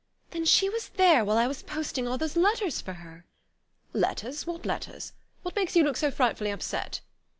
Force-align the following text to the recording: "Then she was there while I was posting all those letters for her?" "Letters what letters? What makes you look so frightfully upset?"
"Then 0.31 0.45
she 0.45 0.67
was 0.67 0.89
there 0.95 1.23
while 1.23 1.37
I 1.37 1.45
was 1.45 1.61
posting 1.61 2.07
all 2.07 2.17
those 2.17 2.35
letters 2.35 2.81
for 2.81 2.93
her?" 2.93 3.27
"Letters 3.93 4.47
what 4.47 4.65
letters? 4.65 5.13
What 5.43 5.55
makes 5.55 5.75
you 5.75 5.83
look 5.83 5.95
so 5.95 6.09
frightfully 6.09 6.49
upset?" 6.49 7.01